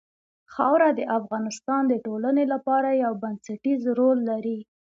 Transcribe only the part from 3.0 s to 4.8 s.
یو بنسټيز رول لري.